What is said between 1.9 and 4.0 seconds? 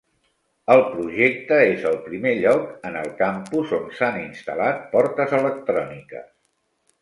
primer lloc en el campus on